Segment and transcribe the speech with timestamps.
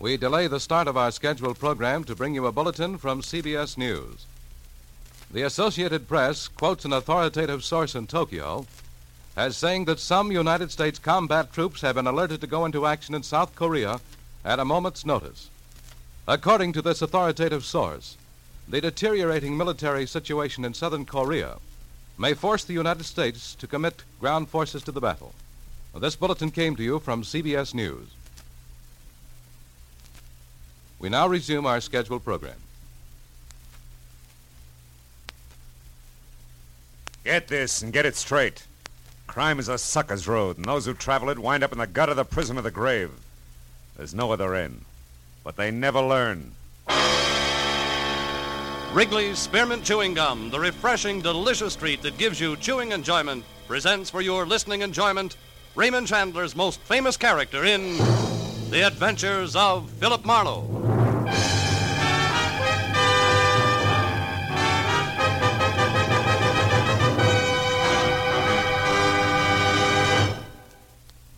[0.00, 3.76] we delay the start of our scheduled program to bring you a bulletin from CBS
[3.76, 4.24] News.
[5.30, 8.66] The Associated Press quotes an authoritative source in Tokyo
[9.36, 13.14] as saying that some United States combat troops have been alerted to go into action
[13.14, 14.00] in South Korea
[14.42, 15.50] at a moment's notice.
[16.26, 18.16] According to this authoritative source,
[18.66, 21.58] the deteriorating military situation in southern Korea
[22.16, 25.34] may force the United States to commit ground forces to the battle.
[25.94, 28.08] This bulletin came to you from CBS News.
[31.00, 32.56] We now resume our scheduled program.
[37.24, 38.64] Get this and get it straight.
[39.26, 42.08] Crime is a sucker's road, and those who travel it wind up in the gut
[42.08, 43.10] of the prison of the grave.
[43.96, 44.84] There's no other end.
[45.42, 46.52] But they never learn.
[48.92, 54.20] Wrigley's Spearmint Chewing Gum, the refreshing, delicious treat that gives you chewing enjoyment, presents for
[54.20, 55.36] your listening enjoyment
[55.76, 57.96] Raymond Chandler's most famous character in
[58.70, 60.79] The Adventures of Philip Marlowe.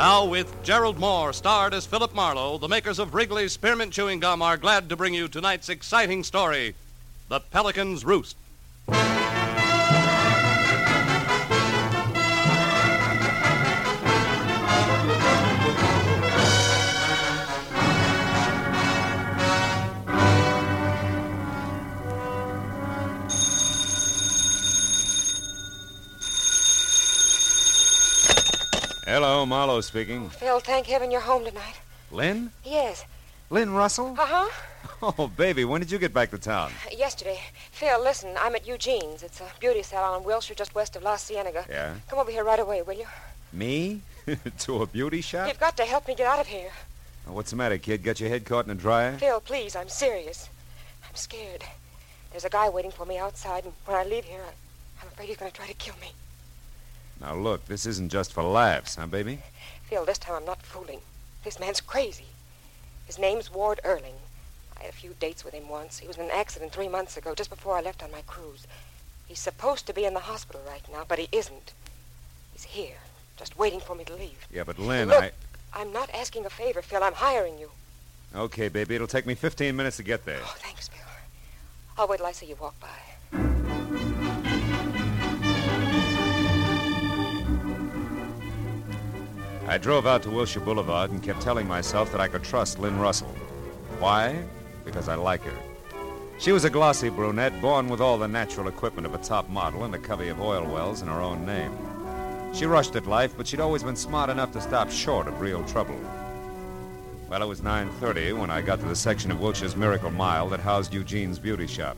[0.00, 4.40] Now, with Gerald Mohr starred as Philip Marlowe, the makers of Wrigley's Spearmint Chewing Gum
[4.40, 6.74] are glad to bring you tonight's exciting story
[7.28, 8.34] The Pelican's Roost.
[29.50, 30.30] Marlowe speaking.
[30.30, 31.80] Phil, thank heaven you're home tonight.
[32.12, 32.52] Lynn?
[32.64, 33.04] Yes.
[33.50, 34.14] Lynn Russell?
[34.16, 34.48] Uh huh.
[35.02, 36.70] Oh, baby, when did you get back to town?
[36.96, 37.40] Yesterday.
[37.72, 39.24] Phil, listen, I'm at Eugene's.
[39.24, 41.64] It's a beauty salon in Wilshire just west of La Cienega.
[41.68, 41.94] Yeah?
[42.08, 43.06] Come over here right away, will you?
[43.52, 44.02] Me?
[44.58, 45.48] to a beauty shop?
[45.48, 46.70] You've got to help me get out of here.
[47.26, 48.04] What's the matter, kid?
[48.04, 49.18] Got your head caught in a dryer?
[49.18, 50.48] Phil, please, I'm serious.
[51.08, 51.64] I'm scared.
[52.30, 55.26] There's a guy waiting for me outside, and when I leave here, I- I'm afraid
[55.26, 56.12] he's going to try to kill me.
[57.20, 59.40] Now, look, this isn't just for laughs, huh, baby?
[59.84, 61.00] Phil, this time I'm not fooling.
[61.44, 62.24] This man's crazy.
[63.06, 64.14] His name's Ward Erling.
[64.78, 65.98] I had a few dates with him once.
[65.98, 68.66] He was in an accident three months ago, just before I left on my cruise.
[69.28, 71.72] He's supposed to be in the hospital right now, but he isn't.
[72.52, 72.96] He's here,
[73.36, 74.46] just waiting for me to leave.
[74.50, 75.32] Yeah, but Lynn, Look, I.
[75.74, 77.02] I'm not asking a favor, Phil.
[77.02, 77.70] I'm hiring you.
[78.34, 80.40] Okay, baby, it'll take me 15 minutes to get there.
[80.42, 81.04] Oh, thanks, Phil.
[81.98, 82.88] I'll wait till I see you walk by.
[89.70, 92.98] I drove out to Wilshire Boulevard and kept telling myself that I could trust Lynn
[92.98, 93.32] Russell.
[94.00, 94.42] Why?
[94.84, 95.56] Because I like her.
[96.40, 99.84] She was a glossy brunette, born with all the natural equipment of a top model
[99.84, 101.72] and a covey of oil wells in her own name.
[102.52, 105.62] She rushed at life, but she'd always been smart enough to stop short of real
[105.66, 106.00] trouble.
[107.28, 110.58] Well, it was 9.30 when I got to the section of Wilshire's Miracle Mile that
[110.58, 111.96] housed Eugene's beauty shop.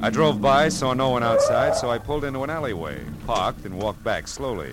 [0.00, 3.82] I drove by, saw no one outside, so I pulled into an alleyway, parked, and
[3.82, 4.72] walked back slowly.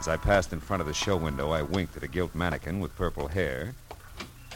[0.00, 2.80] As I passed in front of the show window, I winked at a gilt mannequin
[2.80, 3.74] with purple hair.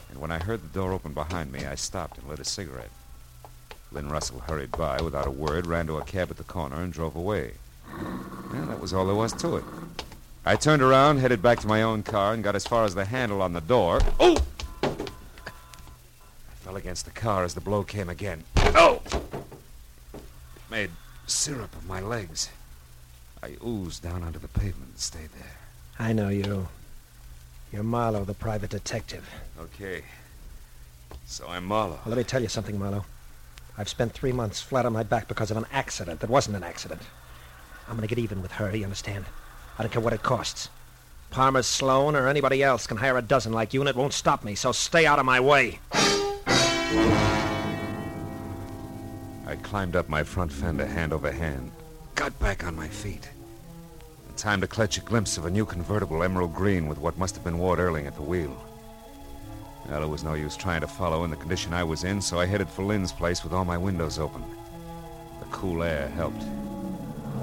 [0.09, 2.88] And when I heard the door open behind me, I stopped and lit a cigarette.
[3.93, 6.91] Lynn Russell hurried by without a word, ran to a cab at the corner, and
[6.91, 7.53] drove away.
[7.93, 9.65] Well, that was all there was to it.
[10.47, 13.05] I turned around, headed back to my own car, and got as far as the
[13.05, 14.00] handle on the door.
[14.19, 14.38] Oh!
[14.82, 14.88] I
[16.62, 18.44] fell against the car as the blow came again.
[18.56, 19.03] Oh!
[20.15, 20.22] It
[20.71, 20.91] made
[21.26, 22.49] syrup of my legs.
[23.44, 25.59] I oozed down onto the pavement and stayed there.
[25.99, 26.66] I know you.
[27.71, 29.29] You're Marlowe, the private detective.
[29.61, 30.02] Okay.
[31.26, 31.99] So I'm Marlowe.
[32.06, 33.05] Well, let me tell you something, Marlowe.
[33.76, 36.62] I've spent three months flat on my back because of an accident that wasn't an
[36.62, 37.02] accident.
[37.87, 39.26] I'm going to get even with her, you understand?
[39.79, 40.70] I don't care what it costs.
[41.29, 44.43] Palmer Sloan or anybody else can hire a dozen like you, and it won't stop
[44.43, 45.81] me, so stay out of my way.
[49.47, 51.73] I climbed up my front fender hand over hand,
[52.14, 53.28] got back on my feet.
[54.28, 57.34] In time to clutch a glimpse of a new convertible emerald green with what must
[57.34, 58.56] have been Ward Erling at the wheel.
[59.88, 62.38] Well, there was no use trying to follow in the condition I was in, so
[62.38, 64.44] I headed for Lynn's place with all my windows open.
[65.40, 66.43] The cool air helped.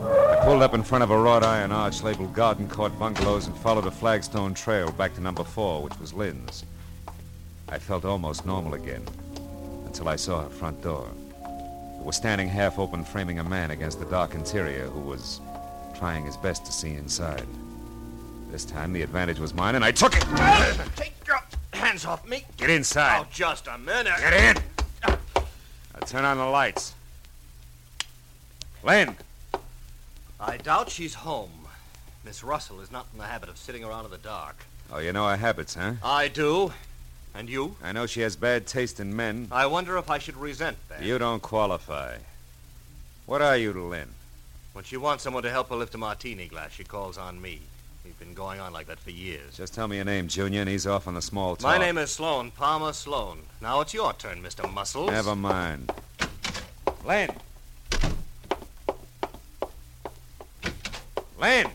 [0.01, 3.55] I pulled up in front of a wrought iron arch labeled Garden Court Bungalows and
[3.57, 6.65] followed a flagstone trail back to number four, which was Lynn's.
[7.69, 9.05] I felt almost normal again
[9.85, 11.07] until I saw her front door.
[12.03, 15.39] Was standing half open, framing a man against the dark interior who was
[15.95, 17.45] trying his best to see inside.
[18.51, 20.25] This time the advantage was mine, and I took it.
[20.97, 21.39] Take your
[21.71, 22.43] hands off me.
[22.57, 23.21] Get inside.
[23.21, 24.11] Oh, just a minute.
[24.19, 24.63] Get in.
[25.05, 26.95] Now turn on the lights.
[28.83, 29.15] Lynn,
[30.37, 31.67] I doubt she's home.
[32.25, 34.57] Miss Russell is not in the habit of sitting around in the dark.
[34.91, 35.93] Oh, you know her habits, huh?
[36.03, 36.73] I do.
[37.33, 37.75] And you?
[37.81, 39.47] I know she has bad taste in men.
[39.51, 41.01] I wonder if I should resent that.
[41.01, 42.17] You don't qualify.
[43.25, 44.09] What are you to Lynn?
[44.73, 47.61] When she wants someone to help her lift a martini glass, she calls on me.
[48.03, 49.55] We've been going on like that for years.
[49.55, 51.63] Just tell me your name, Junior, and he's off on the small talk.
[51.63, 53.39] My name is Sloan, Palmer Sloan.
[53.61, 54.71] Now it's your turn, Mr.
[54.71, 55.11] Muscles.
[55.11, 55.91] Never mind.
[57.05, 57.29] Lynn!
[61.39, 61.67] Lynn!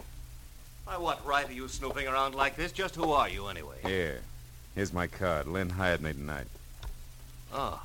[0.84, 2.72] By what right are you snooping around like this?
[2.72, 3.76] Just who are you, anyway?
[3.82, 4.20] Here.
[4.76, 5.48] Here's my card.
[5.48, 6.46] Lynn hired me tonight.
[7.52, 7.80] Oh.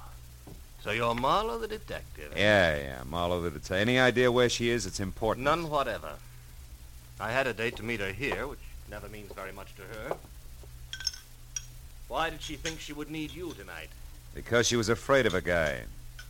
[0.83, 2.33] So you're Marlowe the detective?
[2.35, 3.03] Yeah, yeah.
[3.09, 3.77] Marlowe the detective.
[3.77, 4.85] Any idea where she is?
[4.85, 5.45] It's important.
[5.45, 6.11] None whatever.
[7.17, 8.59] I had a date to meet her here, which
[8.89, 10.17] never means very much to her.
[12.09, 13.87] Why did she think she would need you tonight?
[14.35, 15.83] Because she was afraid of a guy.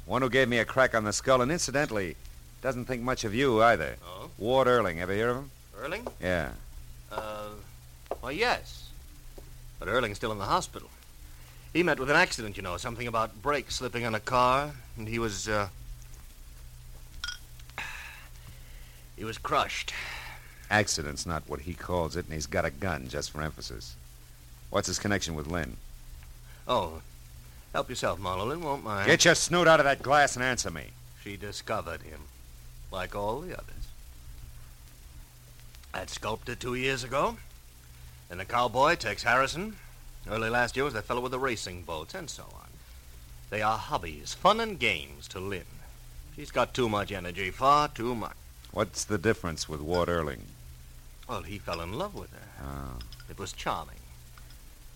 [0.06, 2.16] One who gave me a crack on the skull, and incidentally,
[2.62, 3.96] doesn't think much of you either.
[4.06, 4.30] Oh?
[4.38, 5.02] Ward Erling.
[5.02, 5.52] Ever hear of him?
[5.82, 6.06] Erling?
[6.22, 6.52] Yeah.
[7.12, 7.50] Uh,
[8.22, 8.91] well, yes.
[9.82, 10.90] But Erling's still in the hospital.
[11.74, 15.08] He met with an accident, you know, something about brakes slipping on a car, and
[15.08, 15.70] he was, uh.
[19.18, 19.92] He was crushed.
[20.70, 23.96] Accident's not what he calls it, and he's got a gun, just for emphasis.
[24.70, 25.78] What's his connection with Lynn?
[26.68, 27.02] Oh,
[27.74, 29.08] help yourself, Marlin, won't mind.
[29.08, 30.90] Get your snoot out of that glass and answer me.
[31.24, 32.20] She discovered him,
[32.92, 33.88] like all the others.
[35.92, 37.38] That sculptor two years ago.
[38.32, 39.76] Then the cowboy, Tex Harrison.
[40.26, 42.70] Early last year was the fellow with the racing boats, and so on.
[43.50, 45.66] They are hobbies, fun and games to Lynn.
[46.34, 48.38] She's got too much energy, far too much.
[48.72, 50.44] What's the difference with Ward Erling?
[51.28, 52.64] Well, he fell in love with her.
[52.64, 53.00] Oh.
[53.30, 54.00] It was charming.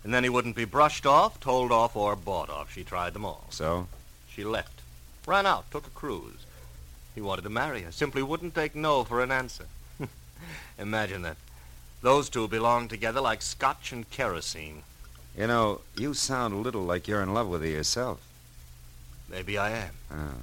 [0.02, 2.72] And then he wouldn't be brushed off, told off, or bought off.
[2.72, 3.44] She tried them all.
[3.50, 3.86] So?
[4.30, 4.80] She left.
[5.26, 6.46] Ran out, took a cruise.
[7.14, 9.66] He wanted to marry her, simply wouldn't take no for an answer.
[10.78, 11.36] Imagine that.
[12.02, 14.82] Those two belong together like scotch and kerosene.
[15.36, 18.20] You know, you sound a little like you're in love with her yourself.
[19.28, 19.90] Maybe I am.
[20.10, 20.34] Oh.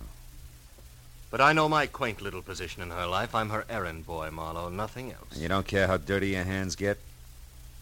[1.32, 3.34] But I know my quaint little position in her life.
[3.34, 5.32] I'm her errand boy, Marlowe, nothing else.
[5.32, 7.00] And you don't care how dirty your hands get?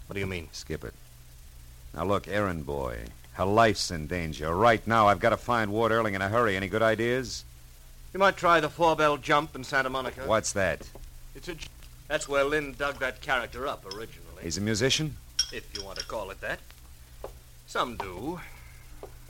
[0.07, 0.47] What do you mean?
[0.53, 0.93] Skip it.
[1.93, 2.99] Now look, errand boy.
[3.33, 4.55] Her life's in danger.
[4.55, 6.55] Right now, I've got to find Ward Erling in a hurry.
[6.55, 7.43] Any good ideas?
[8.13, 10.21] You might try the four bell jump in Santa Monica.
[10.25, 10.89] What's that?
[11.35, 11.55] It's a.
[12.11, 14.43] That's where Lynn dug that character up originally.
[14.43, 15.15] He's a musician?
[15.53, 16.59] if you want to call it that.
[17.67, 18.41] Some do.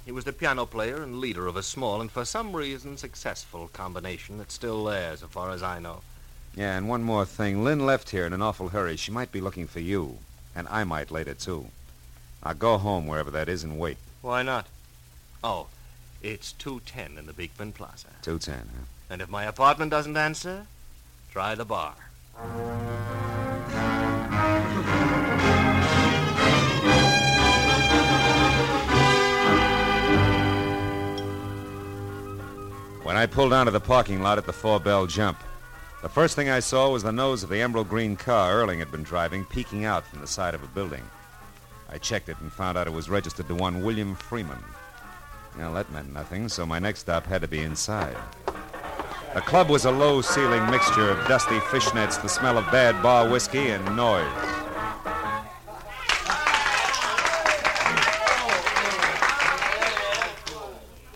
[0.04, 3.70] He was the piano player and leader of a small and for some reason successful
[3.72, 6.02] combination that's still there, so far as I know.
[6.56, 7.64] Yeah, and one more thing.
[7.64, 8.96] Lynn left here in an awful hurry.
[8.98, 10.18] She might be looking for you.
[10.56, 11.68] And I might later, too.
[12.44, 13.98] Now go home, wherever that is, and wait.
[14.24, 14.66] Why not?
[15.44, 15.68] Oh,
[16.24, 18.08] it's 210 in the Beekman Plaza.
[18.24, 18.86] 210, huh?
[19.08, 20.66] And if my apartment doesn't answer,
[21.32, 21.94] try the bar.
[33.04, 35.38] When I pulled onto the parking lot at the Four Bell Jump,
[36.02, 38.92] the first thing I saw was the nose of the emerald green car Erling had
[38.92, 41.04] been driving peeking out from the side of a building.
[41.90, 44.64] I checked it and found out it was registered to one William Freeman.
[45.58, 48.16] Well, that meant nothing, so my next stop had to be inside.
[49.34, 53.30] The club was a low ceiling mixture of dusty fishnets, the smell of bad bar
[53.30, 54.28] whiskey, and noise.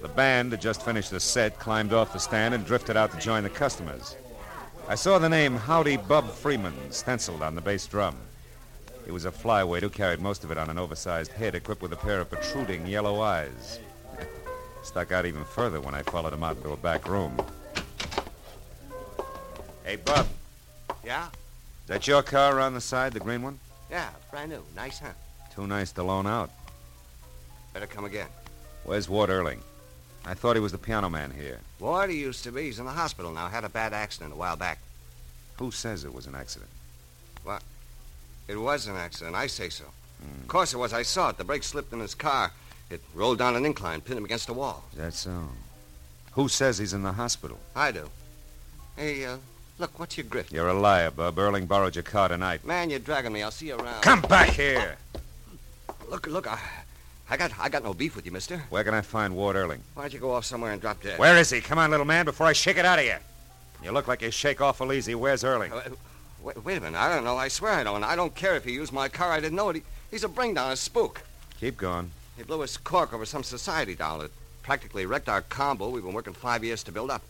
[0.01, 3.17] The band had just finished the set, climbed off the stand, and drifted out to
[3.17, 4.15] join the customers.
[4.87, 8.15] I saw the name Howdy Bub Freeman stenciled on the bass drum.
[9.03, 11.91] He was a flyweight who carried most of it on an oversized head equipped with
[11.91, 13.81] a pair of protruding yellow eyes.
[14.83, 17.37] Stuck out even further when I followed him out into a back room.
[19.85, 20.25] Hey, Bub,
[21.03, 21.27] Yeah?
[21.27, 23.59] is that your car around the side, the green one?
[23.91, 24.63] Yeah, brand new.
[24.75, 25.09] Nice, huh?
[25.53, 26.49] Too nice to loan out.
[27.71, 28.27] Better come again.
[28.83, 29.61] Where's Ward Erling?
[30.25, 31.59] I thought he was the piano man here.
[31.79, 32.63] Ward, he used to be.
[32.63, 33.47] He's in the hospital now.
[33.47, 34.79] Had a bad accident a while back.
[35.57, 36.71] Who says it was an accident?
[37.43, 37.61] What?
[38.47, 39.35] It was an accident.
[39.35, 39.85] I say so.
[40.41, 40.93] Of course it was.
[40.93, 41.37] I saw it.
[41.37, 42.51] The brake slipped in his car.
[42.89, 44.83] It rolled down an incline, pinned him against a wall.
[44.93, 45.49] Is that so?
[46.31, 47.59] Who says he's in the hospital?
[47.75, 48.09] I do.
[48.95, 49.37] Hey, uh,
[49.79, 50.51] look, what's your grift?
[50.51, 51.37] You're a liar, Bub.
[51.37, 52.65] Erling borrowed your car tonight.
[52.65, 53.43] Man, you're dragging me.
[53.43, 54.01] I'll see you around.
[54.01, 54.97] Come back here!
[56.09, 56.59] Look, look, I,
[57.29, 58.57] I got I got no beef with you, mister.
[58.69, 59.81] Where can I find Ward Erling?
[59.95, 61.17] Why don't you go off somewhere and drop dead?
[61.19, 61.61] Where is he?
[61.61, 63.15] Come on, little man, before I shake it out of you.
[63.83, 65.15] You look like you shake awful easy.
[65.15, 65.71] Where's Erling?
[65.71, 65.81] Uh,
[66.41, 66.97] wait, wait a minute.
[66.97, 67.37] I don't know.
[67.37, 68.03] I swear I don't.
[68.03, 69.31] I don't care if he used my car.
[69.31, 69.77] I didn't know it.
[69.77, 71.23] He, he's a bring down, a spook.
[71.59, 72.11] Keep going.
[72.37, 76.13] He blew his cork over some society doll that practically wrecked our combo we've been
[76.13, 77.21] working five years to build up.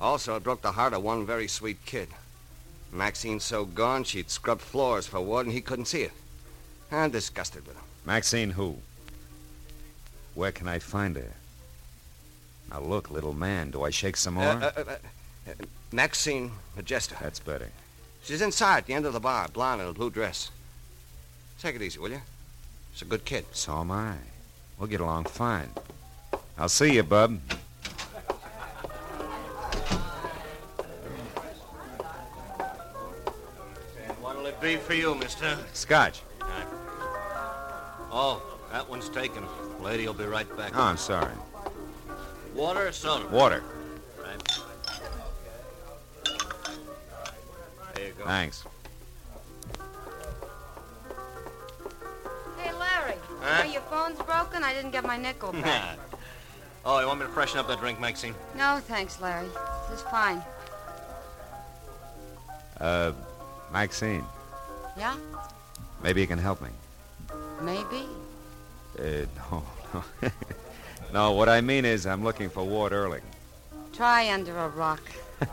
[0.00, 2.08] Also, it broke the heart of one very sweet kid.
[2.92, 6.12] Maxine's so gone, she'd scrubbed floors for Ward, and he couldn't see it.
[6.90, 7.84] I'm disgusted with him.
[8.04, 8.78] Maxine who?
[10.34, 11.32] Where can I find her?
[12.70, 14.44] Now look, little man, do I shake some more?
[14.44, 14.96] Uh, uh, uh,
[15.48, 15.52] uh,
[15.92, 17.18] Maxine Majesta.
[17.20, 17.68] That's better.
[18.22, 20.50] She's inside at the end of the bar, blonde in a blue dress.
[21.60, 22.22] Take it easy, will you?
[22.92, 23.44] She's a good kid.
[23.52, 24.14] So am I.
[24.78, 25.68] We'll get along fine.
[26.56, 27.40] I'll see you, bub.
[34.60, 35.56] Be for you, mister?
[35.72, 36.20] Scotch.
[38.12, 39.44] Oh, that one's taken.
[39.80, 40.72] Lady'll be right back.
[40.74, 41.32] Oh, I'm sorry.
[42.54, 43.26] Water or soda?
[43.28, 43.62] Water.
[44.22, 44.58] Right.
[47.94, 48.24] There you go.
[48.24, 48.64] Thanks.
[52.58, 53.14] Hey, Larry.
[53.40, 53.62] Huh?
[53.62, 54.64] Are your phone's broken?
[54.64, 55.98] I didn't get my nickel back.
[56.84, 58.34] oh, you want me to freshen up that drink, Maxine?
[58.56, 59.48] no, thanks, Larry.
[59.88, 60.42] This is fine.
[62.80, 63.12] Uh,
[63.72, 64.24] Maxine,
[65.00, 65.16] Yeah?
[66.02, 66.68] maybe you can help me.
[67.62, 68.04] Maybe.
[68.98, 69.62] Uh, no,
[69.94, 70.30] no.
[71.14, 73.22] no, what I mean is I'm looking for Ward Erling.
[73.94, 75.02] Try under a rock.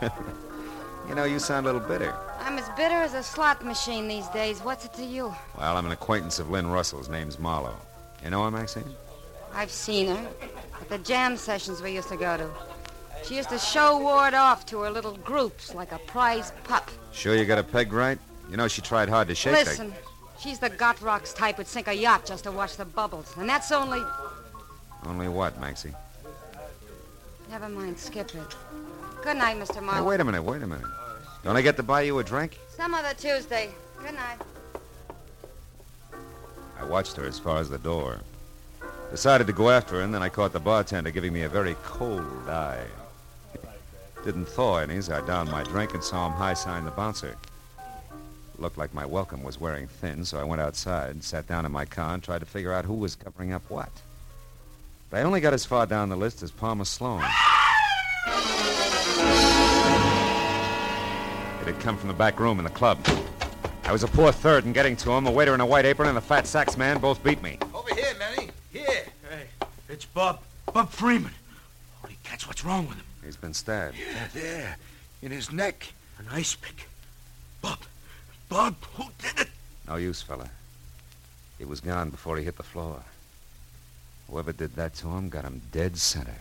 [1.08, 2.14] You know, you sound a little bitter.
[2.40, 4.60] I'm as bitter as a slot machine these days.
[4.60, 5.34] What's it to you?
[5.56, 7.08] Well, I'm an acquaintance of Lynn Russell's.
[7.08, 7.74] Name's Marlowe.
[8.22, 8.84] You know her, Maxine?
[9.54, 10.28] I've seen her
[10.78, 12.50] at the jam sessions we used to go to.
[13.24, 16.90] She used to show Ward off to her little groups like a prize pup.
[17.10, 18.18] Sure you got a peg right?
[18.50, 19.94] You know, she tried hard to shake that- Listen,
[20.38, 23.34] she's the gut rocks type who'd sink a yacht just to watch the bubbles.
[23.36, 24.02] And that's only.
[25.06, 25.94] Only what, Maxie?
[27.50, 28.56] Never mind, skip it.
[29.22, 29.76] Good night, Mr.
[29.76, 30.04] Hey, Marlowe.
[30.04, 30.84] wait a minute, wait a minute.
[31.44, 32.58] Don't I get to buy you a drink?
[32.76, 33.70] Some other Tuesday.
[34.02, 34.38] Good night.
[36.78, 38.20] I watched her as far as the door.
[39.10, 41.74] Decided to go after her, and then I caught the bartender giving me a very
[41.84, 42.84] cold eye.
[44.24, 47.34] Didn't thaw any as I downed my drink and saw him high sign the bouncer.
[48.60, 51.84] Looked like my welcome was wearing thin, so I went outside, sat down in my
[51.84, 53.90] car, and tried to figure out who was covering up what.
[55.10, 57.22] But I only got as far down the list as Palmer Sloan.
[61.60, 62.98] It had come from the back room in the club.
[63.84, 65.28] I was a poor third in getting to him.
[65.28, 67.58] A waiter in a white apron and the fat sax man both beat me.
[67.72, 68.50] Over here, Manny.
[68.72, 69.04] Here.
[69.30, 69.46] Hey,
[69.88, 70.40] it's Bob.
[70.74, 71.32] Bob Freeman.
[72.02, 73.06] Holy cats, what's wrong with him?
[73.24, 73.94] He's been stabbed.
[73.96, 74.76] Yeah, there.
[75.22, 75.92] In his neck.
[76.18, 76.88] An ice pick.
[78.48, 78.58] Bob.
[78.58, 79.48] Bob, who did it?
[79.86, 80.48] No use, fella.
[81.58, 83.02] He was gone before he hit the floor.
[84.30, 86.34] Whoever did that to him got him dead center.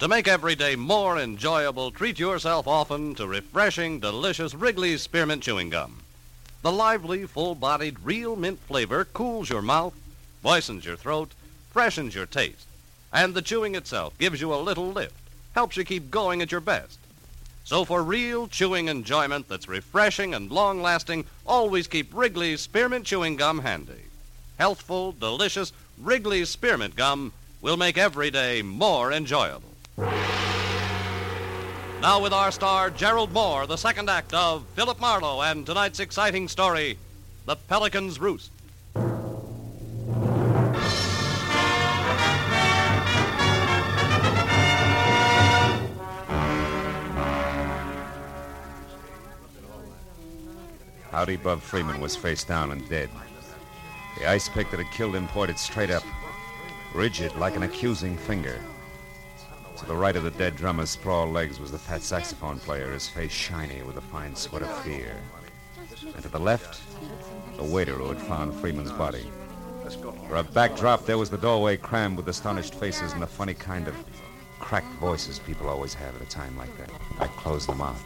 [0.00, 5.70] To make every day more enjoyable, treat yourself often to refreshing, delicious Wrigley's Spearmint Chewing
[5.70, 6.03] Gum.
[6.64, 9.92] The lively, full bodied, real mint flavor cools your mouth,
[10.42, 11.32] moistens your throat,
[11.70, 12.66] freshens your taste,
[13.12, 15.14] and the chewing itself gives you a little lift,
[15.54, 16.98] helps you keep going at your best.
[17.64, 23.36] So, for real chewing enjoyment that's refreshing and long lasting, always keep Wrigley's Spearmint Chewing
[23.36, 24.06] Gum handy.
[24.58, 29.74] Healthful, delicious Wrigley's Spearmint Gum will make every day more enjoyable.
[32.04, 36.48] Now, with our star Gerald Mohr, the second act of Philip Marlowe and tonight's exciting
[36.48, 36.98] story,
[37.46, 38.50] The Pelican's Roost.
[51.10, 53.08] Howdy Bub Freeman was face down and dead.
[54.18, 56.04] The ice pick that had killed him pointed straight up,
[56.94, 58.60] rigid like an accusing finger.
[59.78, 63.08] To the right of the dead drummer's sprawled legs was the fat saxophone player, his
[63.08, 65.16] face shiny with a fine sweat of fear.
[66.14, 66.80] And to the left,
[67.56, 69.26] the waiter who had found Freeman's body.
[70.28, 73.88] For a backdrop, there was the doorway crammed with astonished faces and the funny kind
[73.88, 73.94] of
[74.60, 76.90] cracked voices people always have at a time like that.
[77.18, 77.96] I closed them out.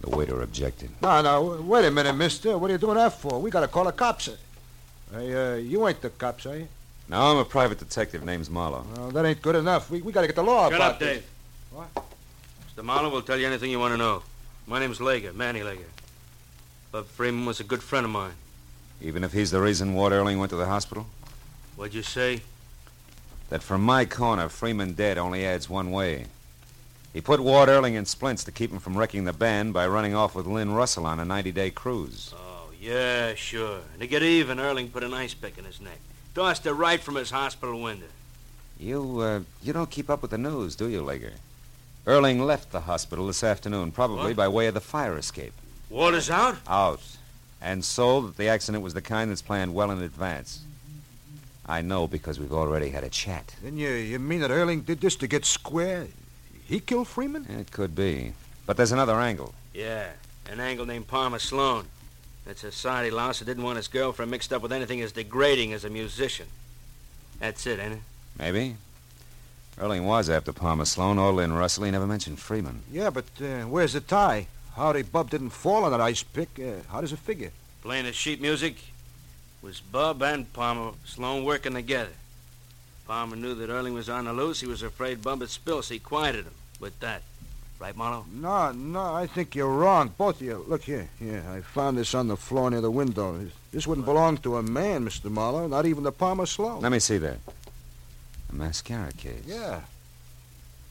[0.00, 0.90] The waiter objected.
[1.02, 2.56] No, no, wait a minute, mister.
[2.56, 3.40] What are you doing that for?
[3.40, 4.30] We gotta call the cops.
[5.12, 6.68] Hey, uh, you ain't the cops, are you?
[7.08, 8.24] Now, I'm a private detective.
[8.24, 8.86] Name's Marlowe.
[8.96, 9.90] Well, that ain't good enough.
[9.90, 11.18] We, we gotta get the law Shut about up, this.
[11.18, 11.30] Dave.
[11.70, 11.88] What?
[12.76, 12.84] Mr.
[12.84, 14.22] Marlowe will tell you anything you want to know.
[14.66, 15.84] My name's Lager, Manny Lager.
[16.92, 18.32] Bub Freeman was a good friend of mine.
[19.02, 21.06] Even if he's the reason Ward Erling went to the hospital?
[21.76, 22.40] What'd you say?
[23.50, 26.26] that from my corner, Freeman dead only adds one way.
[27.12, 30.14] He put Ward Erling in splints to keep him from wrecking the band by running
[30.14, 32.34] off with Lynn Russell on a 90-day cruise.
[32.36, 33.78] Oh, yeah, sure.
[33.92, 36.00] And to get even, Erling put an ice pick in his neck.
[36.34, 38.06] Tossed it right from his hospital window.
[38.78, 41.32] You, uh, you don't keep up with the news, do you, Lager?
[42.06, 44.36] Erling left the hospital this afternoon, probably What?
[44.36, 45.52] by way of the fire escape.
[45.88, 46.56] Ward is out?
[46.66, 47.00] Out.
[47.62, 50.64] And so that the accident was the kind that's planned well in advance.
[51.66, 53.54] I know because we've already had a chat.
[53.62, 56.08] Then you, you mean that Erling did this to get square?
[56.66, 57.46] He killed Freeman?
[57.48, 58.32] It could be.
[58.66, 59.54] But there's another angle.
[59.72, 60.08] Yeah,
[60.50, 61.86] an angle named Palmer Sloan.
[62.44, 65.84] That society louse who didn't want his girlfriend mixed up with anything as degrading as
[65.84, 66.46] a musician.
[67.40, 67.98] That's it, ain't it?
[68.38, 68.76] Maybe.
[69.78, 71.84] Erling was after Palmer Sloan or Lynn Russell.
[71.84, 72.82] He never mentioned Freeman.
[72.92, 74.46] Yeah, but uh, where's the tie?
[74.76, 76.48] Howdy Bub didn't fall on that ice pick.
[76.58, 77.50] Uh, how does it figure?
[77.82, 78.76] Playing his sheet music
[79.62, 82.12] was Bub and Palmer Sloan working together.
[83.06, 84.60] Palmer knew that Erling was on the loose.
[84.60, 87.22] He was afraid Bub would spill, so he quieted him with that.
[87.78, 88.24] Right, Marlowe?
[88.32, 90.64] No, no, I think you're wrong, both of you.
[90.68, 91.42] Look here, here.
[91.50, 93.46] I found this on the floor near the window.
[93.72, 95.30] This wouldn't belong to a man, Mr.
[95.30, 96.80] Marlowe, not even the Palmer Sloan.
[96.80, 97.38] Let me see that.
[98.50, 99.42] A mascara case.
[99.46, 99.80] Yeah.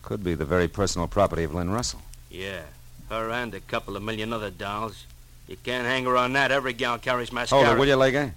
[0.01, 2.01] Could be the very personal property of Lynn Russell.
[2.29, 2.63] Yeah.
[3.09, 5.05] Her and a couple of million other dolls.
[5.47, 6.51] You can't hang her on that.
[6.51, 7.63] Every gal carries mascara.
[7.63, 8.33] Hold it, will you, Lager?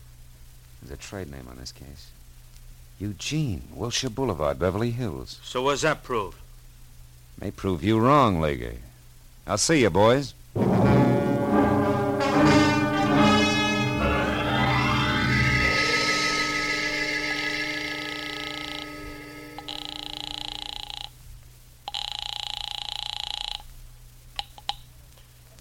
[0.82, 2.10] There's a trade name on this case.
[2.98, 5.40] Eugene, Wilshire Boulevard, Beverly Hills.
[5.42, 6.40] So what's that prove?
[7.40, 8.74] May prove you wrong, Lager.
[9.46, 10.34] I'll see you, boys.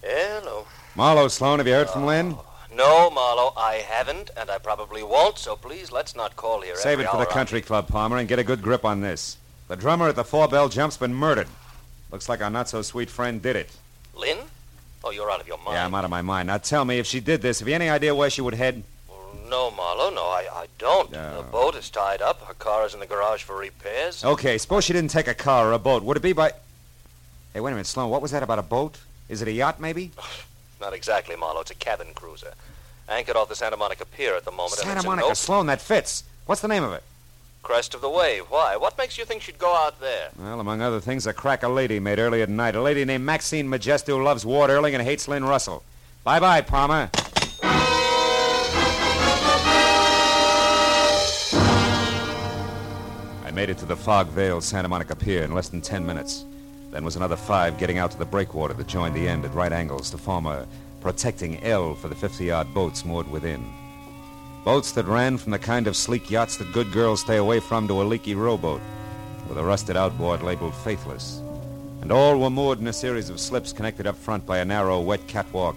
[0.01, 0.65] Hello.
[0.96, 2.36] Marlowe Sloan, have you heard from uh, Lynn?
[2.74, 6.94] No, Marlowe, I haven't, and I probably won't, so please let's not call here Save
[6.94, 9.01] every it for the hour on- country club, Palmer, and get a good grip on
[9.01, 9.38] this.
[9.67, 11.48] The drummer at the Four Bell Jump's been murdered.
[12.12, 13.69] Looks like our not-so-sweet friend did it.
[14.15, 14.38] Lynn?
[15.03, 15.73] Oh, you're out of your mind.
[15.73, 16.47] Yeah, I'm out of my mind.
[16.47, 18.84] Now tell me, if she did this, have you any idea where she would head?
[19.49, 21.12] No, Marlowe, no, I, I don't.
[21.12, 21.38] No.
[21.38, 22.41] The boat is tied up.
[22.41, 24.25] Her car is in the garage for repairs.
[24.25, 26.03] Okay, suppose she didn't take a car or a boat.
[26.03, 26.51] Would it be by...
[27.53, 28.10] Hey, wait a minute, Sloan.
[28.10, 28.97] What was that about a boat?
[29.30, 30.12] Is it a yacht, maybe?
[30.82, 31.62] Not exactly, Marlowe.
[31.62, 32.53] It's a cabin cruiser.
[33.08, 34.73] Anchored off the Santa Monica Pier at the moment.
[34.73, 36.23] Santa Monica, Sloan, that fits.
[36.47, 37.03] What's the name of it?
[37.65, 38.43] Crest of the wave.
[38.49, 38.78] Why?
[38.78, 40.30] What makes you think she'd go out there?
[40.38, 42.75] Well, among other things, a crack a lady made earlier tonight.
[42.75, 45.84] A lady named Maxine Majesto who loves Ward Erling and hates Lynn Russell.
[46.23, 47.10] Bye-bye, Palmer.
[53.43, 56.45] I made it to the fog-veiled Santa Monica Pier in less than ten minutes.
[56.91, 59.73] Then was another five getting out to the breakwater that joined the end at right
[59.73, 60.67] angles to form a
[61.01, 63.65] protecting L for the 50-yard boats moored within.
[64.65, 67.88] Boats that ran from the kind of sleek yachts that good girls stay away from
[67.88, 68.82] to a leaky rowboat
[69.47, 71.39] with a rusted outboard labeled Faithless.
[72.01, 74.99] And all were moored in a series of slips connected up front by a narrow,
[74.99, 75.75] wet catwalk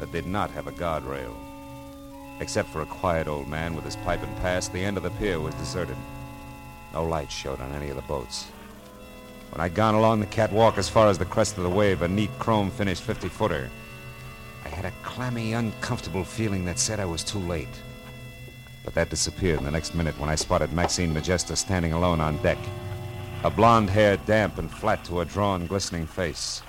[0.00, 1.34] that did not have a guardrail.
[2.40, 5.10] Except for a quiet old man with his pipe and pass, the end of the
[5.10, 5.96] pier was deserted.
[6.94, 8.46] No light showed on any of the boats.
[9.50, 12.08] When I'd gone along the catwalk as far as the crest of the wave, a
[12.08, 13.68] neat chrome-finished 50-footer,
[14.64, 17.68] I had a clammy, uncomfortable feeling that said I was too late.
[18.84, 22.36] But that disappeared in the next minute when I spotted Maxine Majesta standing alone on
[22.42, 22.58] deck.
[23.42, 26.62] Her blonde hair damp and flat to her drawn, glistening face.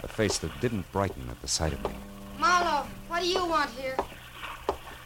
[0.00, 1.94] A face that didn't brighten at the sight of me.
[2.38, 3.96] Marlowe, what do you want here?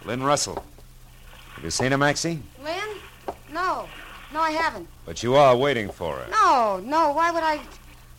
[0.04, 0.62] Lynn Russell.
[1.54, 2.40] Have you seen her, Maxie?
[2.62, 2.98] Lynn?
[3.52, 3.88] No.
[4.32, 4.88] No, I haven't.
[5.04, 6.30] But you are waiting for her.
[6.30, 7.12] No, no.
[7.12, 7.60] Why would I?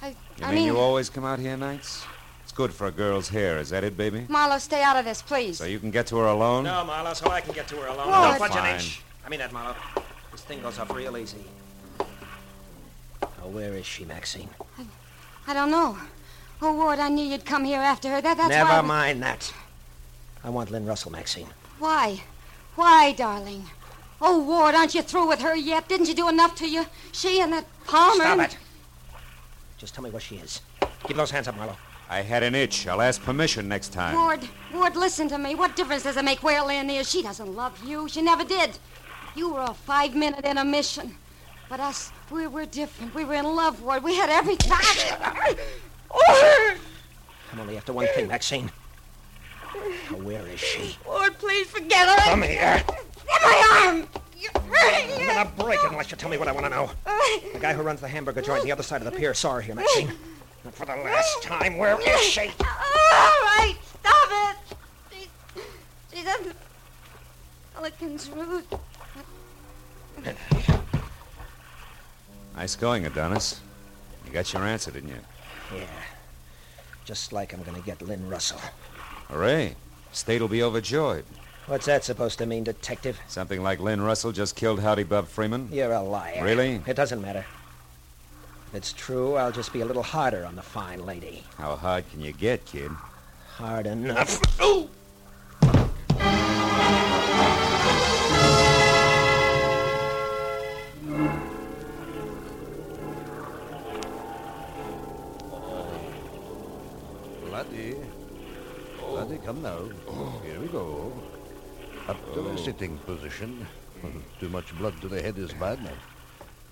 [0.02, 2.06] I, You I mean, mean, you always come out here nights?
[2.54, 4.28] It's good for a girl's hair, is that it, baby?
[4.30, 5.58] Marlowe, stay out of this, please.
[5.58, 6.66] So you can get to her alone?
[6.66, 8.08] No, Marlowe, so I can get to her alone.
[8.12, 8.30] What?
[8.30, 8.76] Don't budge an Fine.
[8.76, 9.02] inch.
[9.26, 9.76] I mean that, Marlowe.
[10.32, 11.44] This thing goes off real easy.
[12.00, 14.50] Now, where is she, Maxine?
[14.78, 14.86] I
[15.48, 15.98] I don't know.
[16.62, 18.22] Oh, Ward, I knew you'd come here after her.
[18.22, 18.82] That, that's Never why.
[18.82, 19.52] mind that.
[20.44, 21.48] I want Lynn Russell, Maxine.
[21.80, 22.22] Why?
[22.76, 23.66] Why, darling?
[24.22, 25.88] Oh, Ward, aren't you through with her yet?
[25.90, 26.86] Didn't you do enough to you?
[27.14, 28.14] She and that Palmer.
[28.26, 28.58] Stop and- it.
[29.80, 30.62] Just tell me where she is.
[31.08, 31.78] Keep those hands up, Marlowe.
[32.10, 32.88] I had an itch.
[32.88, 34.16] I'll ask permission next time.
[34.16, 35.56] Ward, Ward, listen to me.
[35.56, 37.10] What difference does it make where Lynn is?
[37.10, 38.08] She doesn't love you.
[38.08, 38.78] She never did.
[39.36, 41.16] You were a five-minute intermission.
[41.70, 43.16] But us, we were different.
[43.16, 44.04] We were in love, Ward.
[44.04, 44.72] We had everything.
[47.52, 48.70] I'm only after one thing, Maxine.
[50.12, 50.98] Now, where is she?
[51.06, 52.30] Ward, please forget her.
[52.30, 52.84] Come here.
[52.88, 54.08] In my arm.
[54.38, 56.92] You're hurting I'm gonna break it unless you tell me what I want to know.
[57.54, 59.54] The guy who runs the hamburger joint on the other side of the pier saw
[59.54, 60.12] her here, Maxine.
[60.64, 62.42] And for the last time, where is she?
[62.42, 64.58] All right, stop it.
[65.12, 65.30] She,
[66.14, 66.56] she's at the
[67.76, 68.68] Pelican's Roost.
[72.56, 73.60] Nice going, Adonis.
[74.26, 75.20] You got your answer, didn't you?
[75.76, 75.86] Yeah.
[77.04, 78.62] Just like I'm going to get Lynn Russell.
[79.30, 79.76] Hooray.
[80.14, 81.26] State'll be overjoyed.
[81.66, 83.20] What's that supposed to mean, Detective?
[83.28, 85.68] Something like Lynn Russell just killed Howdy Bob Freeman?
[85.72, 86.44] You're a liar.
[86.44, 86.82] Really?
[86.86, 87.46] It doesn't matter.
[88.74, 91.44] If it's true, I'll just be a little harder on the fine lady.
[91.60, 92.90] How hard can you get, kid?
[93.58, 94.42] Hard enough.
[94.60, 94.90] Oh!
[107.52, 107.96] Laddie.
[109.08, 109.78] Laddie, come now.
[110.44, 111.14] Here we go.
[112.08, 112.56] Up to the oh.
[112.56, 113.68] sitting position.
[114.40, 115.92] Too much blood to the head is bad now.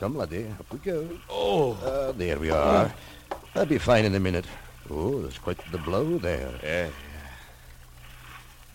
[0.02, 1.08] Come, laddie, up we go.
[1.30, 1.74] Oh.
[1.74, 2.92] Uh, there we are.
[3.54, 4.46] I'll be fine in a minute.
[4.90, 6.50] Oh, there's quite the blow there.
[6.64, 6.90] Yeah.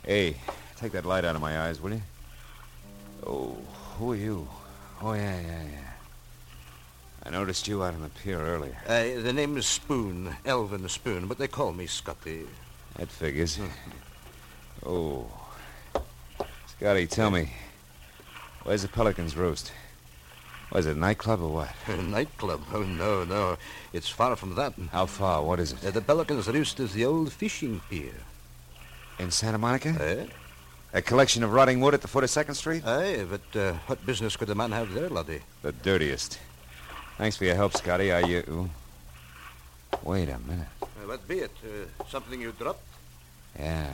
[0.05, 0.37] Hey,
[0.77, 2.03] take that light out of my eyes, will you?
[3.27, 3.57] Oh,
[3.99, 4.49] who are you?
[5.03, 5.91] Oh, yeah, yeah, yeah.
[7.25, 8.77] I noticed you out on the pier earlier.
[8.87, 12.47] Uh, the name is Spoon, Elvin Spoon, but they call me Scotty.
[12.99, 13.59] That figures.
[14.87, 15.27] Oh.
[16.69, 17.51] Scotty, tell me.
[18.63, 19.73] Where's the Pelican's Roost?
[20.73, 21.75] Was it a nightclub or what?
[21.89, 22.61] A nightclub?
[22.73, 23.57] Oh, no, no.
[23.93, 24.75] It's far from that.
[24.93, 25.43] How far?
[25.43, 25.85] What is it?
[25.85, 28.15] Uh, the Pelican's Roost is the old fishing pier.
[29.19, 29.91] In Santa Monica?
[30.01, 30.27] Eh?
[30.93, 32.85] A collection of rotting wood at the foot of Second Street?
[32.87, 35.41] Aye, but uh, what business could a man have there, laddie?
[35.63, 36.39] The dirtiest.
[37.17, 38.13] Thanks for your help, Scotty.
[38.13, 38.71] I you.
[40.03, 40.67] Wait a minute.
[40.83, 41.53] Uh, what be it?
[41.65, 42.83] Uh, something you dropped?
[43.59, 43.91] Yeah.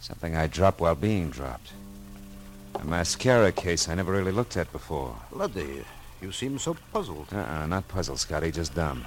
[0.00, 1.72] Something I dropped while being dropped.
[2.74, 5.14] A mascara case I never really looked at before.
[5.30, 5.84] Laddie,
[6.20, 7.28] you seem so puzzled.
[7.32, 9.06] Uh-uh, not puzzled, Scotty, just dumb.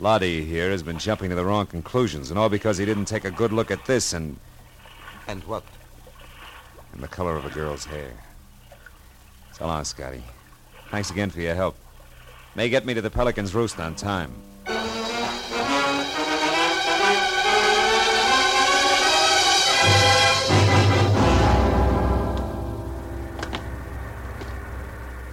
[0.00, 3.24] Lottie here has been jumping to the wrong conclusions, and all because he didn't take
[3.24, 4.36] a good look at this and...
[5.28, 5.62] And what?
[6.92, 8.12] And the color of a girl's hair.
[9.52, 10.22] So long, Scotty.
[10.90, 11.76] Thanks again for your help.
[12.54, 14.32] May get me to the Pelican's Roost on time.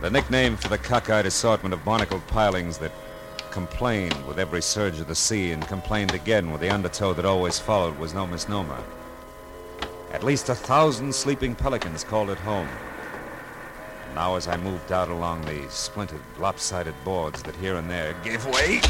[0.01, 2.91] The nickname for the cockeyed assortment of barnacled pilings that
[3.51, 7.59] complained with every surge of the sea and complained again with the undertow that always
[7.59, 8.83] followed was no misnomer.
[10.11, 12.67] At least a thousand sleeping pelicans called it home.
[14.07, 18.15] And now, as I moved out along the splintered, lopsided boards that here and there
[18.23, 18.81] gave way,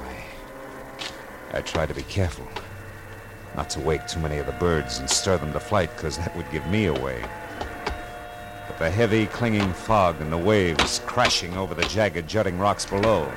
[0.00, 0.24] I,
[1.52, 2.48] I tried to be careful.
[3.54, 6.34] Not to wake too many of the birds and stir them to flight, because that
[6.34, 7.22] would give me away.
[8.82, 13.30] The heavy, clinging fog and the waves crashing over the jagged, jutting rocks below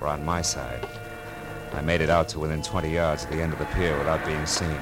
[0.00, 0.88] were on my side.
[1.72, 4.26] I made it out to within 20 yards of the end of the pier without
[4.26, 4.76] being seen.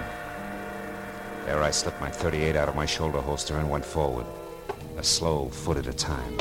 [1.45, 4.25] There I slipped my 38 out of my shoulder holster and went forward,
[4.97, 6.39] a slow foot at a time,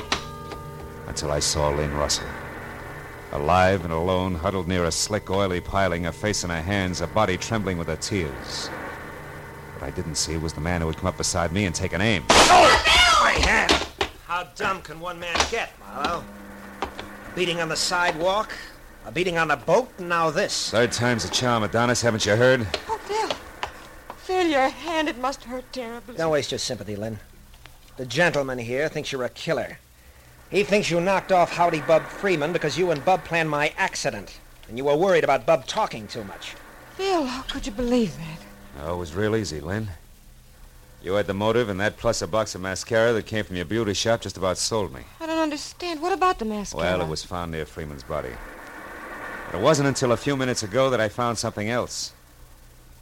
[1.08, 2.30] until I saw Lynn Russell.
[3.34, 7.08] Alive and alone, huddled near a slick, oily piling, her face in her hands, her
[7.08, 8.68] body trembling with her tears.
[9.74, 12.00] What I didn't see was the man who had come up beside me and taken
[12.00, 12.24] aim.
[12.30, 13.72] Oh, My hand!
[14.26, 16.24] How dumb can one man get, Marlowe?
[16.82, 18.54] A beating on the sidewalk,
[19.06, 20.70] a beating on the boat, and now this.
[20.70, 22.68] Third time's a charm, Adonis, haven't you heard?
[22.88, 23.30] Oh, Phil.
[24.18, 26.16] Phil, your hand, it must hurt terribly.
[26.16, 27.20] Don't waste your sympathy, Lynn.
[27.98, 29.80] The gentleman here thinks you're a killer.
[30.52, 34.40] He thinks you knocked off Howdy Bub Freeman because you and Bub planned my accident,
[34.70, 36.54] and you were worried about Bub talking too much.
[36.96, 38.86] Phil, how could you believe that?
[38.86, 39.90] Oh, it was real easy, Lynn.
[41.04, 43.66] You had the motive, and that plus a box of mascara that came from your
[43.66, 45.02] beauty shop just about sold me.
[45.20, 46.02] I don't understand.
[46.02, 46.84] What about the mascara?
[46.84, 48.32] Well, it was found near Freeman's body.
[49.46, 52.14] But it wasn't until a few minutes ago that I found something else.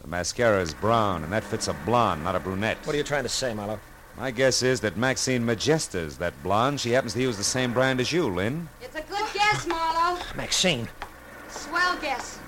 [0.01, 2.77] The mascara is brown, and that fits a blonde, not a brunette.
[2.83, 3.79] What are you trying to say, Marlowe?
[4.17, 6.79] My guess is that Maxine Magesta is that blonde.
[6.79, 8.69] She happens to use the same brand as you, Lynn.
[8.81, 10.21] It's a good guess, Marlowe.
[10.35, 10.87] Maxine.
[11.49, 12.39] Swell guess.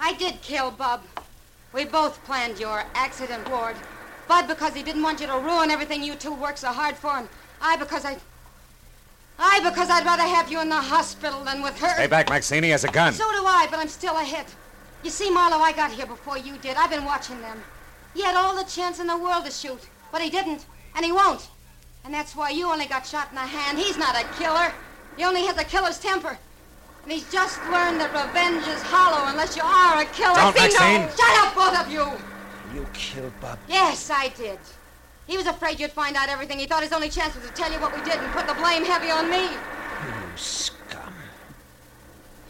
[0.00, 1.02] I did kill Bub.
[1.72, 3.76] We both planned your accident, Ward.
[4.28, 7.16] Bud because he didn't want you to ruin everything you two worked so hard for,
[7.16, 7.28] and
[7.60, 8.18] I because I...
[9.40, 11.94] I because I'd rather have you in the hospital than with her.
[11.94, 12.64] Stay back, Maxine.
[12.64, 13.12] He has a gun.
[13.12, 14.46] So do I, but I'm still a hit.
[15.04, 16.76] You see, Marlowe, I got here before you did.
[16.76, 17.62] I've been watching them.
[18.14, 21.12] He had all the chance in the world to shoot, but he didn't, and he
[21.12, 21.48] won't.
[22.04, 23.78] And that's why you only got shot in the hand.
[23.78, 24.72] He's not a killer.
[25.16, 26.36] He only has a killer's temper.
[27.04, 30.34] And he's just learned that revenge is hollow unless you are a killer.
[30.34, 31.08] Don't, Maxine.
[31.16, 32.27] Shut up, both of you!
[32.74, 33.58] You killed Bub.
[33.68, 34.58] Yes, I did.
[35.26, 36.58] He was afraid you'd find out everything.
[36.58, 38.54] He thought his only chance was to tell you what we did and put the
[38.54, 39.42] blame heavy on me.
[39.44, 41.12] You scum.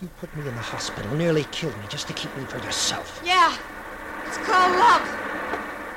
[0.01, 3.21] You put me in the hospital, nearly killed me just to keep me for yourself.
[3.25, 3.57] Yeah,
[4.27, 5.03] it's called love.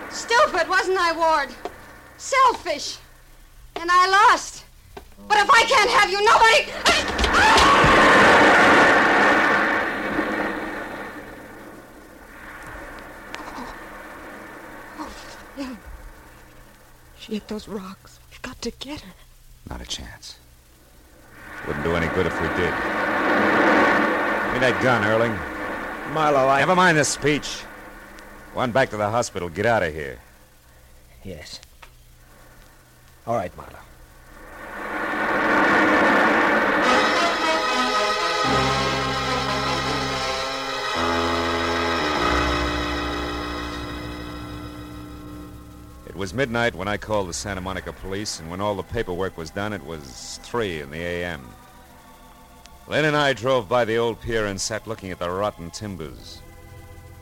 [0.09, 1.49] Stupid, wasn't I, Ward?
[2.17, 2.97] Selfish.
[3.75, 4.65] And I lost.
[5.27, 7.10] But if I can't have you, nobody.
[17.21, 18.19] She hit those rocks.
[18.31, 19.13] We've got to get her.
[19.69, 20.37] Not a chance.
[21.67, 22.73] Wouldn't do any good if we did.
[24.47, 25.31] Give me that gun, Erling.
[26.13, 26.59] Marlowe, I.
[26.59, 27.59] Never mind the speech.
[28.55, 29.49] One back to the hospital.
[29.49, 30.17] Get out of here.
[31.23, 31.59] Yes.
[33.27, 33.77] All right, Marlowe.
[46.11, 49.37] It was midnight when I called the Santa Monica police, and when all the paperwork
[49.37, 51.47] was done, it was 3 in the a.m.
[52.89, 56.41] Lynn and I drove by the old pier and sat looking at the rotten timbers.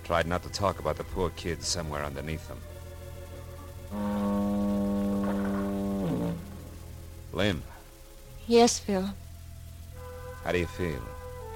[0.03, 2.57] Tried not to talk about the poor kids somewhere underneath them.
[7.31, 7.61] Lynn,
[8.47, 9.07] Yes, Phil.
[10.43, 11.03] how do you feel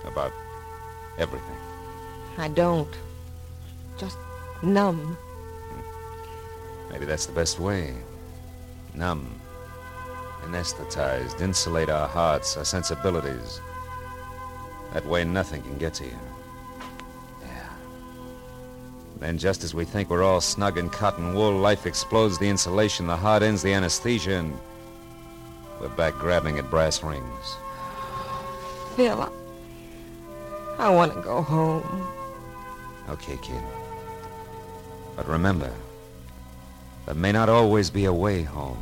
[0.06, 0.34] about
[1.18, 1.58] everything?
[2.38, 2.94] I don't.
[3.98, 4.18] Just
[4.62, 5.18] numb.
[6.94, 7.92] Maybe that's the best way.
[8.94, 9.28] Numb,
[10.44, 13.60] anesthetized, insulate our hearts, our sensibilities.
[14.94, 16.20] That way nothing can get to you.
[17.42, 17.70] Yeah.
[19.18, 23.08] Then, just as we think we're all snug in cotton wool, life explodes the insulation,
[23.08, 24.56] the heart ends the anesthesia, and
[25.82, 27.56] we're back grabbing at brass rings.
[28.96, 29.30] Phil, I,
[30.78, 32.08] I want to go home.
[33.10, 33.64] Okay, kid.
[35.16, 35.74] But remember,
[37.06, 38.78] there may not always be a way home.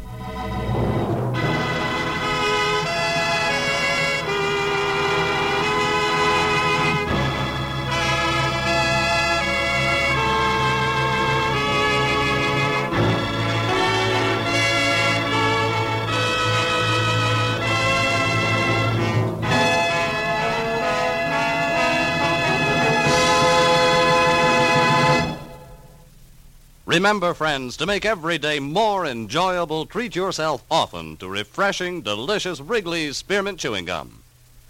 [26.91, 33.15] Remember, friends, to make every day more enjoyable, treat yourself often to refreshing, delicious Wrigley's
[33.15, 34.21] Spearmint Chewing Gum.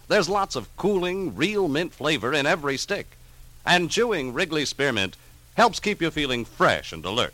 [0.07, 3.17] There's lots of cooling, real mint flavor in every stick.
[3.65, 5.17] And chewing Wrigley Spearmint
[5.55, 7.33] helps keep you feeling fresh and alert.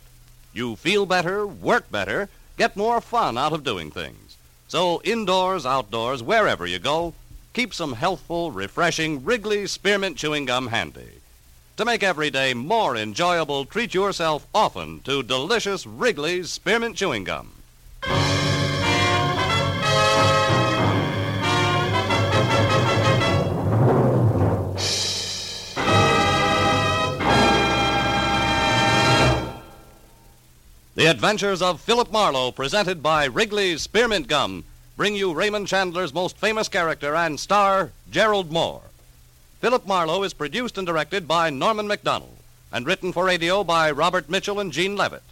[0.54, 4.38] You feel better, work better, get more fun out of doing things.
[4.68, 7.12] So, indoors, outdoors, wherever you go,
[7.52, 11.20] keep some healthful, refreshing Wrigley Spearmint Chewing Gum handy.
[11.78, 17.52] To make every day more enjoyable, treat yourself often to delicious Wrigley's Spearmint Chewing Gum.
[30.96, 34.64] The Adventures of Philip Marlowe, presented by Wrigley's Spearmint Gum,
[34.96, 38.80] bring you Raymond Chandler's most famous character and star, Gerald Mohr.
[39.60, 42.38] Philip Marlowe is produced and directed by Norman Macdonnell
[42.70, 45.24] and written for radio by Robert Mitchell and Gene Levitt.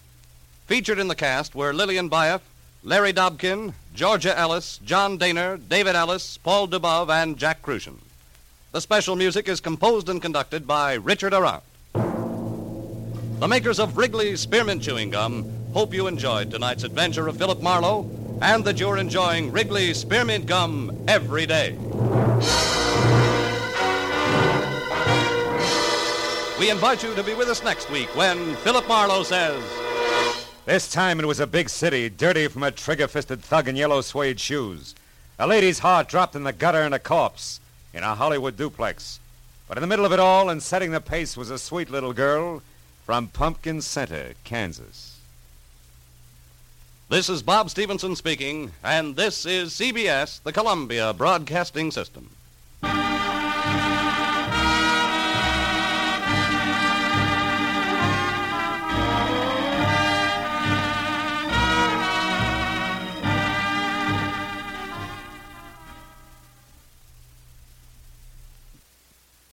[0.66, 2.40] Featured in the cast were Lillian Buyeff,
[2.82, 7.98] Larry Dobkin, Georgia Ellis, John Dehner, David Ellis, Paul Dubov, and Jack Kruschen.
[8.72, 11.62] The special music is composed and conducted by Richard Aurandt.
[13.38, 18.10] The makers of Wrigley's Spearmint Chewing Gum hope you enjoyed tonight's adventure of Philip Marlowe
[18.42, 21.76] and that you're enjoying Wrigley's Spearmint Gum every day.
[26.58, 29.62] We invite you to be with us next week when Philip Marlowe says,
[30.64, 34.00] This time it was a big city, dirty from a trigger fisted thug in yellow
[34.00, 34.94] suede shoes.
[35.38, 37.60] A lady's heart dropped in the gutter and a corpse
[37.92, 39.20] in a Hollywood duplex.
[39.68, 42.14] But in the middle of it all and setting the pace was a sweet little
[42.14, 42.62] girl
[43.04, 45.18] from Pumpkin Center, Kansas.
[47.10, 52.30] This is Bob Stevenson speaking, and this is CBS, the Columbia Broadcasting System.